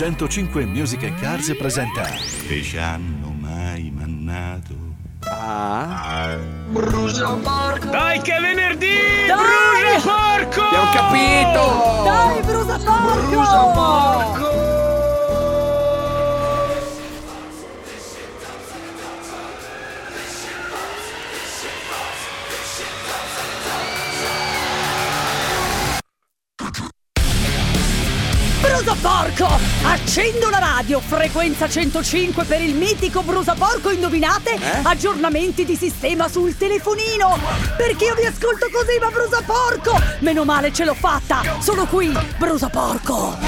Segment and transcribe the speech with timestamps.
[0.00, 2.04] 105 Music and Cars presenta
[2.48, 4.72] che ci hanno mai mannato.
[5.28, 6.38] Ah,
[6.70, 7.90] Brucia porco!
[7.90, 8.96] Dai che è venerdì!
[9.26, 10.00] Dai!
[10.00, 10.62] Brucia porco!
[10.62, 12.02] abbiamo capito!
[12.02, 13.28] Dai, brusa porco!
[13.28, 14.09] Brucia porco!
[30.10, 34.54] Accendo la radio, frequenza 105 per il mitico Brusa porco, indovinate?
[34.54, 34.80] Eh?
[34.82, 37.38] Aggiornamenti di sistema sul telefonino!
[37.76, 39.96] Perché io vi ascolto così, ma Brusa porco!
[40.18, 41.42] Meno male ce l'ho fatta!
[41.60, 43.38] Sono qui, Brusa porco!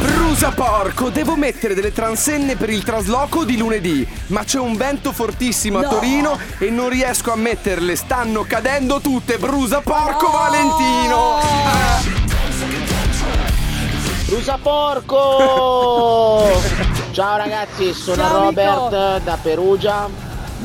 [0.00, 5.10] Brusa porco, devo mettere delle transenne per il trasloco di lunedì, ma c'è un vento
[5.10, 5.88] fortissimo a No.
[5.88, 9.38] Torino e non riesco a metterle, stanno cadendo tutte.
[9.38, 10.38] Brusa porco No.
[10.38, 11.38] Valentino!
[11.38, 12.19] Ah,
[14.30, 16.44] Brusa porco!
[17.10, 20.08] Ciao ragazzi, sono Ciao, Robert da Perugia.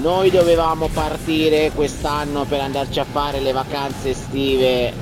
[0.01, 4.93] Noi dovevamo partire quest'anno per andarci a fare le vacanze estive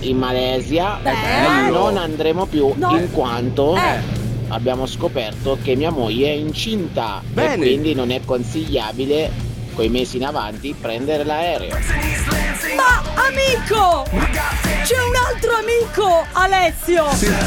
[0.00, 1.18] in Malesia, Bello.
[1.48, 2.96] ma non andremo più No.
[2.96, 4.00] in quanto Eh.
[4.48, 7.54] abbiamo scoperto che mia moglie è incinta Bene.
[7.54, 9.30] e quindi non è consigliabile
[9.78, 11.78] coi mesi in avanti prendere l'aereo.
[12.74, 14.04] Ma amico!
[14.10, 17.04] C'è un altro amico, Alessio!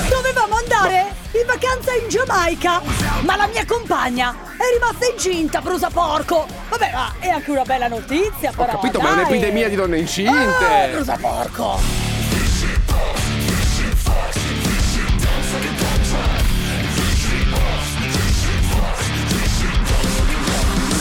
[0.07, 2.81] Dovevamo andare in vacanza in Giamaica,
[3.23, 6.47] ma la mia compagna è rimasta incinta, brusa porco!
[6.69, 8.71] Vabbè, ma è anche una bella notizia, Ho però!
[8.79, 9.23] capito, ma è dai.
[9.25, 10.89] un'epidemia di donne Ah, incinte!
[10.93, 12.10] brusa porco!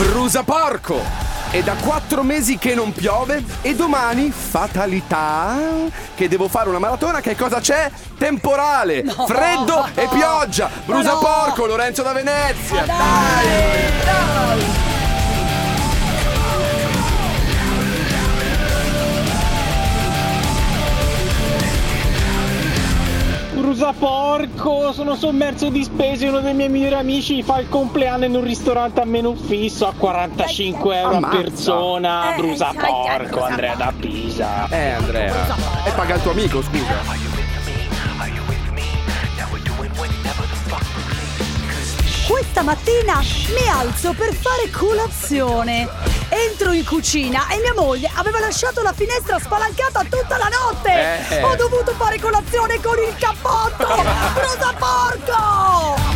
[0.00, 0.98] Brusa porco!
[1.50, 5.58] È da quattro mesi che non piove e domani, fatalità,
[6.14, 7.90] che devo fare una maratona, che cosa c'è?
[8.16, 10.70] Temporale, freddo e pioggia!
[10.86, 11.18] Brusa no.
[11.18, 12.86] porco, Lorenzo da Venezia!
[12.86, 13.46] Dai!
[14.02, 14.89] Dai!
[23.70, 24.90] Brusa porco!
[24.92, 29.00] Sono sommerso di spese uno dei miei migliori amici fa il compleanno in un ristorante
[29.00, 31.36] a menù fisso a 45 euro Ammazza.
[31.36, 32.34] a persona.
[32.34, 33.92] Eh, Brusa dai, dai, porco, Andrea da.
[33.96, 34.68] Pisa.
[34.70, 37.29] Eh Andrea, e paga il tuo amico, scusa.
[42.52, 43.20] Questa mattina
[43.54, 45.88] mi alzo per fare colazione.
[46.30, 51.28] Entro in cucina e mia moglie aveva lasciato la finestra spalancata tutta la notte.
[51.28, 51.44] Eh.
[51.44, 53.86] Ho dovuto fare colazione con il cappotto.
[54.34, 56.09] Rosa porco!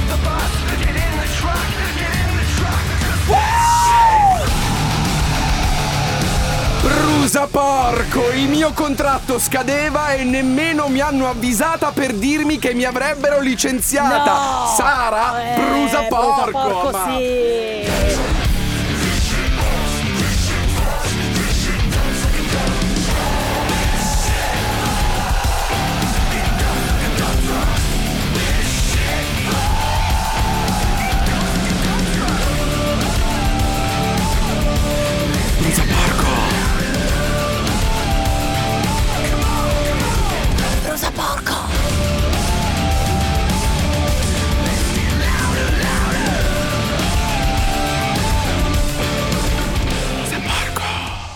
[7.50, 13.40] Porco, il mio contratto scadeva e nemmeno mi hanno avvisata per dirmi che mi avrebbero
[13.40, 14.32] licenziata.
[14.32, 14.74] No!
[14.76, 16.50] Sara, Eh, brusa porco!
[16.50, 18.03] Brusa porco, ma- sì.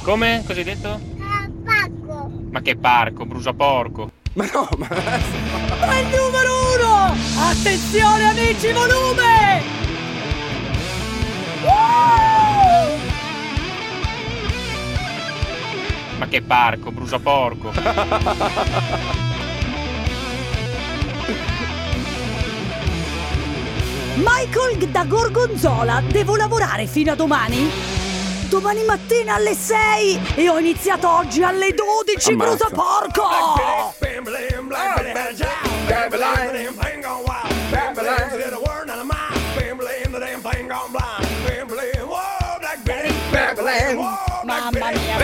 [0.09, 0.43] Come?
[0.47, 0.99] Cosa hai detto?
[1.67, 2.31] Parco.
[2.51, 4.11] Ma che parco, brusa porco?
[4.33, 4.89] Ma no, ma...
[4.89, 7.15] È il numero uno!
[7.37, 9.63] Attenzione amici, volume!
[11.63, 12.97] Woo!
[16.17, 17.71] Ma che parco, brusa porco?
[24.17, 27.98] Michael da Gorgonzola, devo lavorare fino a domani?
[28.49, 32.71] Domani mattina alle 6 e ho iniziato oggi alle 12, Ammazza.
[32.71, 33.29] porco!
[44.45, 45.19] Mamma mia,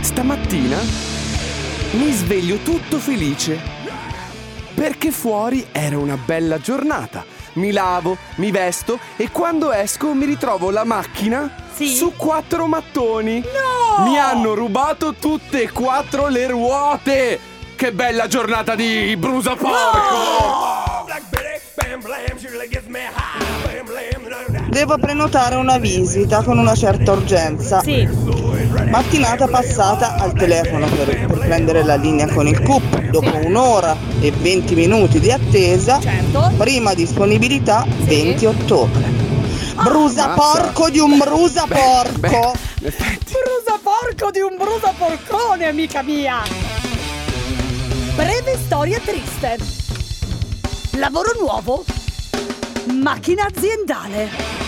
[0.00, 0.78] Stamattina
[1.92, 3.60] mi sveglio tutto felice
[4.74, 7.33] perché fuori era una bella giornata.
[7.54, 11.94] Mi lavo, mi vesto e quando esco mi ritrovo la macchina Sì?
[11.94, 13.40] su quattro mattoni.
[13.40, 14.04] No!
[14.04, 17.38] Mi hanno rubato tutte e quattro le ruote.
[17.76, 21.06] Che bella giornata di brusa porco!
[24.68, 27.80] Devo prenotare una visita con una certa urgenza.
[27.80, 28.08] Sì,
[28.94, 33.10] Mattinata passata al telefono per, per prendere la linea con il CUP.
[33.10, 36.52] Dopo un'ora e 20 minuti di attesa, Certo.
[36.56, 39.02] prima disponibilità 20 ottobre.
[39.82, 40.60] Brusa Ammazza.
[40.60, 42.54] porco di un brusa porco!
[42.78, 46.42] Brusa porco di un brusa porcone, amica mia!
[48.14, 49.58] Breve storia triste.
[50.92, 51.84] Lavoro nuovo.
[52.92, 54.63] Macchina aziendale.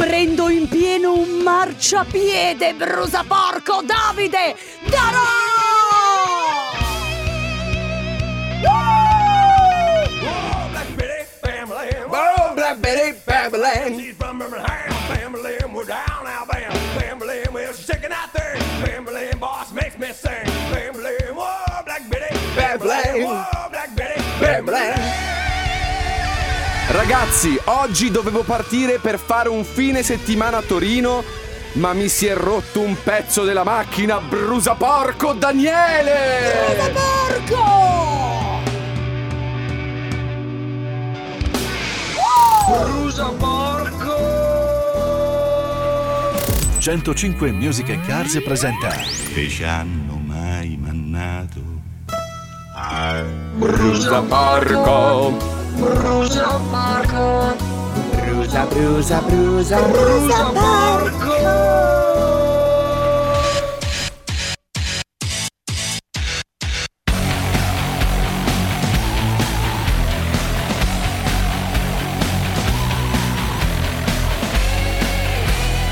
[0.00, 4.56] Prendo in pieno un marciapiede, brusa porco Davide!
[4.88, 5.18] Darò!
[24.40, 24.99] Black Betty.
[26.92, 31.22] Ragazzi, oggi dovevo partire per fare un fine settimana a Torino,
[31.74, 36.18] ma mi si è rotto un pezzo della macchina, brusa porco Daniele!
[42.66, 44.18] Brusa porco!
[46.78, 48.88] 105 Music and Cars presenta
[49.32, 51.60] che ci hanno mai mannato.
[52.74, 53.22] Ah,
[53.54, 55.59] Brusa porco!
[55.80, 57.56] Brusa porco.
[58.12, 59.78] Brusa, brusa, brusa.
[59.80, 61.32] Brusa porco!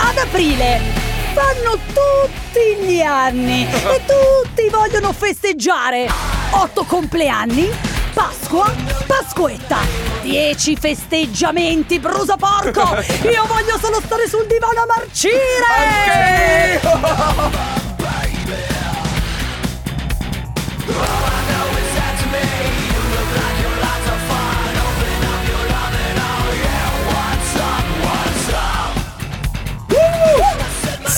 [0.01, 0.81] Ad aprile
[1.33, 6.11] fanno tutti gli anni e tutti vogliono festeggiare.
[6.51, 7.71] Otto compleanni,
[8.13, 8.71] Pasqua,
[9.29, 9.81] Pasquetta.
[10.23, 12.81] Dieci festeggiamenti, brusa porco!
[13.29, 15.37] Io voglio solo stare sul divano a marcire!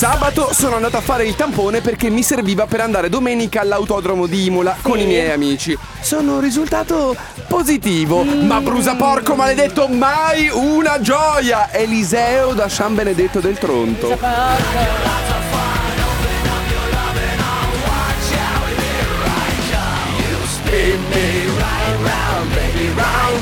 [0.00, 4.46] Sabato sono andato a fare il tampone perché mi serviva per andare domenica all'autodromo di
[4.46, 5.76] Imola con i miei amici.
[6.00, 7.14] Sono risultato
[7.46, 11.70] positivo, ma brusa porco maledetto mai una gioia!
[11.70, 14.16] Eliseo da San Benedetto del Tronto.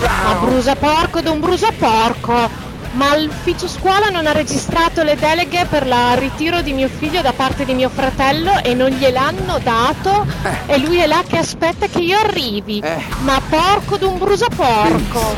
[0.01, 2.68] Ma brusa porco d'un brusa porco!
[2.93, 7.33] Ma l'ufficio scuola non ha registrato le deleghe per il ritiro di mio figlio da
[7.33, 10.27] parte di mio fratello e non gliel'hanno dato
[10.67, 12.81] e lui è là che aspetta che io arrivi.
[12.81, 13.05] Eh.
[13.21, 15.37] Ma porco d'un brusa porco!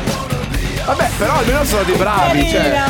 [0.87, 2.83] Vabbè, però almeno sono dei bravi, cioè.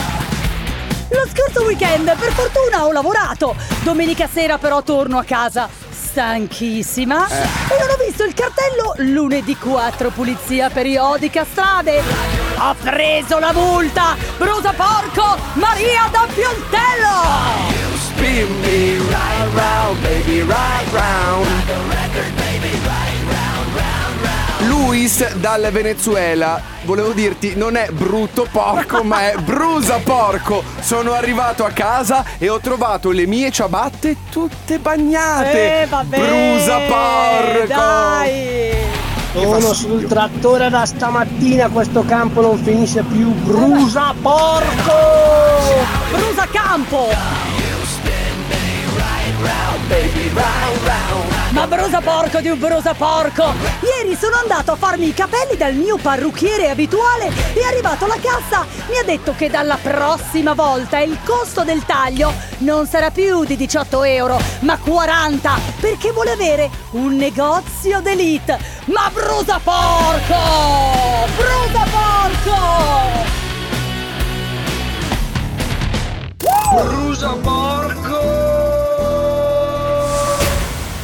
[1.08, 3.56] Lo scorso weekend per fortuna ho lavorato.
[3.82, 7.74] Domenica sera però torno a casa stanchissima Eh.
[7.74, 12.39] e non ho visto il cartello lunedì 4 pulizia periodica strade.
[12.62, 14.16] Ho preso la multa!
[14.36, 15.38] Brusa porco!
[15.54, 17.78] Maria da Piontello!
[17.96, 21.48] Spin me right round, baby, right round.
[24.66, 30.62] Luis dal Venezuela, volevo dirti, non è brutto porco, ma è brusa porco.
[30.80, 35.82] Sono arrivato a casa e ho trovato le mie ciabatte tutte bagnate.
[35.82, 36.16] Eh, vabbè!
[36.18, 37.66] Brusa porco!
[37.66, 39.09] Dai!
[39.32, 43.30] Sono sul trattore da stamattina, questo campo non finisce più.
[43.30, 44.92] Brusa porco!
[46.10, 47.49] Brusa campo!
[51.50, 53.52] Ma brusa porco di un brusa porco!
[53.80, 58.66] Ieri sono andato a farmi i capelli dal mio parrucchiere abituale e arrivato alla cassa
[58.88, 63.56] mi ha detto che dalla prossima volta il costo del taglio non sarà più di
[63.56, 68.58] 18 euro, ma 40 perché vuole avere un negozio d'elite.
[68.86, 70.34] Ma brusa porco!
[71.36, 73.38] Brusa porco!
[76.72, 77.99] Brusa porco.